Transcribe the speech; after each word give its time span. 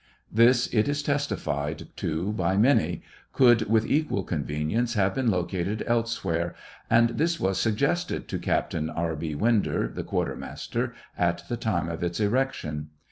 This, 0.31 0.65
it 0.73 0.87
is 0.89 1.03
testified 1.03 1.87
to 1.97 2.31
by 2.31 2.57
many, 2.57 3.03
could 3.33 3.69
with 3.69 3.85
equal 3.85 4.23
convenience 4.23 4.95
have 4.95 5.13
been 5.13 5.29
loca 5.29 5.57
■ 5.57 5.63
ted 5.63 5.83
elsewhere, 5.85 6.55
and 6.89 7.19
this 7.19 7.39
was 7.39 7.59
suggested 7.59 8.27
to 8.29 8.39
Captain 8.39 8.89
E. 8.89 9.15
B. 9.19 9.35
Winder, 9.35 9.87
the 9.87 10.03
quarter 10.03 10.35
master, 10.35 10.95
at 11.15 11.47
the 11.49 11.55
time 11.55 11.87
of 11.87 12.01
its 12.01 12.19
erection. 12.19 12.89